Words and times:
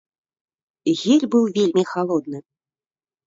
Гель 1.01 1.27
быў 1.35 1.45
вельмі 1.57 1.83
халодны. 1.91 2.39